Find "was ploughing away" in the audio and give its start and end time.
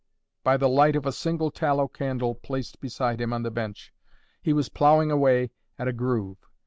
4.51-5.51